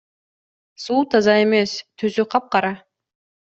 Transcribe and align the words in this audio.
Суу 0.85 1.03
таза 1.11 1.37
эмес, 1.43 1.77
түсү 2.03 2.29
капкара. 2.35 2.77